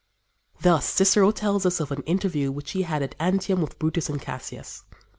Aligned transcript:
Thus, 0.61 0.89
Cicero 0.91 1.29
tells 1.29 1.63
us 1.63 1.79
of 1.79 1.91
an 1.91 2.01
interview 2.07 2.51
which 2.51 2.71
he 2.71 2.81
had 2.81 3.03
at 3.03 3.13
Antium 3.19 3.61
with 3.61 3.77
Brutus 3.77 4.09
and 4.09 4.19
Cassius. 4.19 4.83